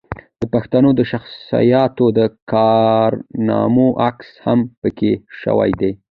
د 0.39 0.43
پښتنو 0.53 0.89
شخصياتو 1.11 2.05
د 2.17 2.19
کارنامو 2.51 3.87
عکاسي 4.09 4.35
هم 4.45 4.59
پکښې 4.81 5.13
شوې 5.41 5.71
ده 5.79 5.91